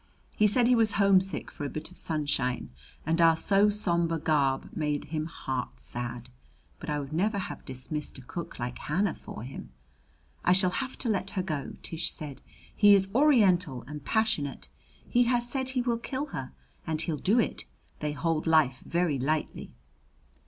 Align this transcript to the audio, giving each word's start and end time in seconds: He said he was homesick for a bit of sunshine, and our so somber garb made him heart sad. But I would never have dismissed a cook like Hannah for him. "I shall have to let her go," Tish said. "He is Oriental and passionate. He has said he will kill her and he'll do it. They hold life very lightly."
He 0.35 0.47
said 0.47 0.65
he 0.65 0.73
was 0.73 0.93
homesick 0.93 1.51
for 1.51 1.63
a 1.63 1.69
bit 1.69 1.91
of 1.91 1.97
sunshine, 1.99 2.71
and 3.05 3.21
our 3.21 3.37
so 3.37 3.69
somber 3.69 4.17
garb 4.17 4.71
made 4.75 5.05
him 5.13 5.27
heart 5.27 5.79
sad. 5.79 6.31
But 6.79 6.89
I 6.89 6.99
would 6.99 7.13
never 7.13 7.37
have 7.37 7.63
dismissed 7.65 8.17
a 8.17 8.23
cook 8.23 8.57
like 8.57 8.79
Hannah 8.79 9.13
for 9.13 9.43
him. 9.43 9.69
"I 10.43 10.53
shall 10.53 10.71
have 10.71 10.97
to 10.97 11.09
let 11.09 11.29
her 11.37 11.43
go," 11.43 11.73
Tish 11.83 12.11
said. 12.11 12.41
"He 12.75 12.95
is 12.95 13.09
Oriental 13.13 13.83
and 13.85 14.03
passionate. 14.03 14.67
He 15.07 15.25
has 15.25 15.47
said 15.47 15.69
he 15.69 15.83
will 15.83 15.99
kill 15.99 16.25
her 16.33 16.51
and 16.87 16.99
he'll 17.03 17.17
do 17.17 17.39
it. 17.39 17.65
They 17.99 18.13
hold 18.13 18.47
life 18.47 18.81
very 18.83 19.19
lightly." 19.19 19.75